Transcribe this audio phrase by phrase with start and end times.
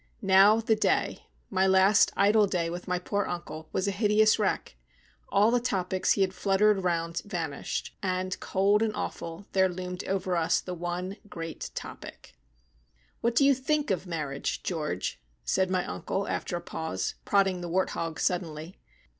[0.23, 4.75] Now, the day my last idle day with my poor uncle was a hideous wreck.
[5.29, 10.35] All the topics he had fluttered round vanished, and, cold and awful, there loomed over
[10.35, 12.33] us the one great topic.
[13.19, 17.69] "What do you think of marriage, George?" said my uncle, after a pause, prodding the
[17.69, 18.79] wart hog suddenly.